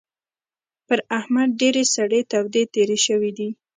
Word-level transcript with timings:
پر 0.87 0.99
احمد 1.17 1.49
ډېرې 1.61 1.83
سړې 1.95 2.21
تودې 2.31 2.63
تېرې 2.73 2.97
شوې 3.05 3.31
دي. 3.37 3.49